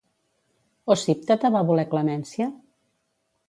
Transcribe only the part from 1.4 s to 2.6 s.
va voler clemència?